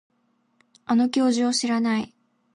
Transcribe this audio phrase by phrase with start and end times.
[0.87, 2.11] あの教授を知らない